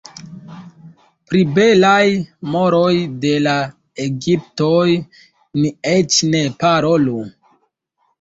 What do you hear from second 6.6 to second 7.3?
parolu.